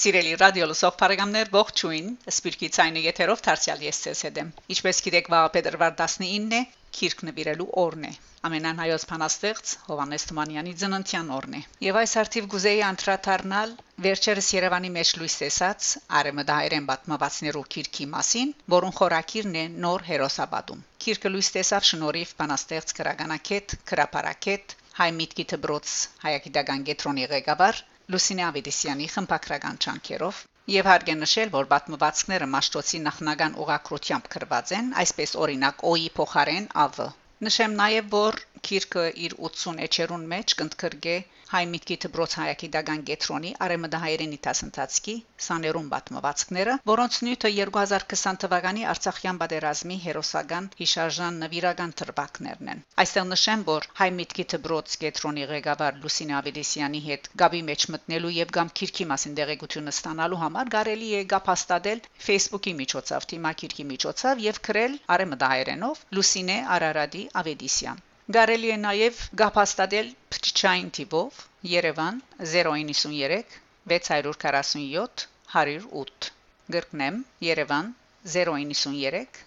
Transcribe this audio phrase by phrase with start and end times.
[0.00, 5.48] Սիրելի ռադիո լսող բարեկամներ, ողջույն։ Սպիրկի ցայնը եթերով դարձյալ ես ցես հետեմ։ Ինչպես գիտեք, վաղ
[5.56, 6.60] փետրվար 19-ն է
[6.98, 8.12] Քիրք նվիրելու օրն է։
[8.48, 13.76] Ամենան հայոց փանաստեղծ Հովանես Թումանյանի ծննդյան օրն է։ Եվ այս արդիվ գուզեի անդրադառնալ
[14.06, 15.90] վերջերս Երևանի մեջ լույս տեսած
[16.22, 23.78] արեմդահայերեն պատմվածներու Քիրքի մասին, որոնց խորակիրն է նոր հերոսաբադում։ Քիրքը լույս տեսավ շնորհիվ փանաստեղծ քրագանակետ,
[23.92, 25.94] քրապարակետ, հայ միտքի դբրոց
[26.24, 33.56] հայագիտական գետրոնի ղեկավար Լուսինե Ավետիսյանի խմբակրական չանքերով Եվ հարկ է նշել, որ պատմվածքները Մաշտոցի նախնական
[33.62, 37.08] ուղակրությամբ գրված են, այսպես օրինակ Օի փոխարեն ԱՎ
[37.46, 38.36] Նշեմ նաև, որ
[38.68, 41.18] Քիրկը իր 80 էջերուն մեջ կընդգրկե
[41.50, 45.14] հայ միտքի դբրոց հայակի դագան գետրոնի արեմդահայերենի տասնտածքի
[45.46, 53.64] սաներուն պատմվածքները, որոնց նյութը 2020 թվականի Արցախյան պատերազմի հերոսական հիշարժան նվիրական թրվակներն են։ Այստեղ նշեմ,
[53.70, 59.08] որ հայ միտքի դբրոց գետրոնի ղեկավար Լուսինե Ավետիսյանի հետ գաբի մեջ մտնելու եւ գամ Քիրքի
[59.14, 66.06] մասին դեղեցությունը ստանալու համար կարելի է գապ հաստատել Facebook-ի միջոցով, թիմակիրքի միջոցով եւ գրել արեմդահայերենով
[66.20, 71.38] Լուսինե Արարադի Ավետիսյան Գարելի է նաև գապաստadel փչչային տիպով
[71.70, 72.18] Երևան
[72.50, 73.56] 093
[73.92, 76.28] 647 108
[76.76, 77.88] գրկնեմ Երևան
[78.34, 79.40] 093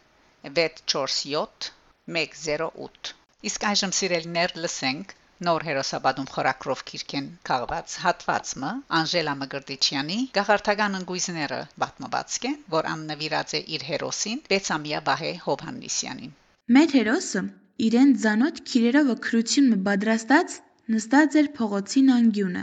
[0.59, 1.69] 647
[2.17, 3.13] 108
[3.51, 5.15] Իսկ այժմ սիրելիներ լսենք
[5.49, 13.65] նոր հերոսաբադում խորակրով քիրքեն քաղված հատվածը Անժելա Մգրտիչյանի գաղարտական ընկույզները պատմվածք է, որ աննվիրած է
[13.77, 16.39] իր հերոսին Բեցամիա Վահե Հովհաննիսյանին։
[16.77, 17.49] Մեր հերոսը
[17.83, 20.53] իրեն ձանոթ քիրերովը քրությունը պատրաստած
[20.95, 22.61] նստած էր փողոցին անկյունը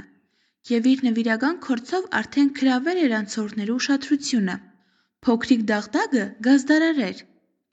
[0.68, 4.56] եւ իր նվիրական քորձով արդեն գրավել էր անցորդներու ուշադրությունը։
[5.26, 7.22] Փոքրիկ դաղդագը գազդարար էր,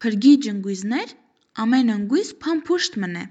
[0.03, 1.13] փրկի ջնգույզներ,
[1.63, 3.23] ամեն ընկույզ փամփուշտ մնե։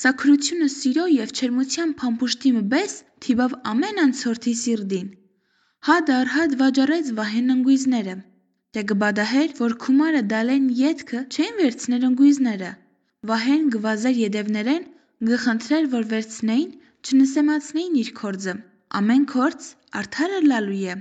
[0.00, 5.12] Սա քրությունը սիրո եւ չերմության փամփուշտի մբես թիվավ ամեն անցորդի սիրդին։
[5.90, 8.16] Հադ արհադ վաճառեց վահեն ընկույզները։
[8.76, 12.72] Դե գբադահեր, որ քումարը դալեն յետքը չեն վերցներ ընկույզները
[13.26, 14.84] Վահեն գվազեր ետևներեն,
[15.28, 16.72] գխնդրեր, որ վերցնեին,
[17.06, 18.54] չնսեմացնեին իր քորձը։
[19.00, 19.68] Ամեն քորձ
[20.00, 20.96] արդարը լալու է։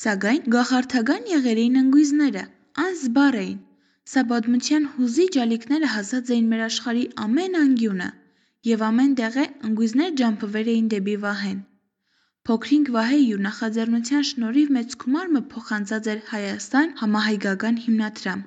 [0.00, 2.44] Սակայն գախարթական եղեր էին ընկույզները,
[2.84, 3.60] անզբար էին։
[4.14, 8.08] Սա պատմության հուզիչ ալիքները հասած էին մեր աշխարհի ամեն անկյունը,
[8.70, 11.58] եւ ամեն տեղը ընկույզներ ջամփվեր էին դեպի Վահեն։
[12.48, 18.46] Փոքրինք Վահեի ու նախաձեռնության շնորհիվ մեծ գումար մը փոխանցած էր Հայաստան համահայկական հիմնադրամ։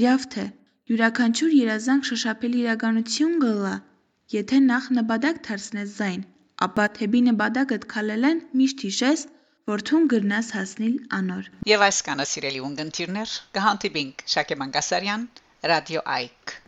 [0.00, 0.44] Իրավ թե
[0.90, 3.74] Յուրաքանչյուր երազանք շոշափելի իրականություն կըլլայ,
[4.34, 6.24] եթե նախ նպատակ դարձնես ձայն,
[6.66, 9.24] ապա թեպի նպատակդ քալելեն միշտ հիշես,
[9.70, 15.28] որ թուն գրնաս հասնել անոր։ Եվ այս կանը սիրելի ունգընտիրներ, կհանդիպինք Շակե Մանգասարյան,
[15.70, 16.58] Ռադիո Այք։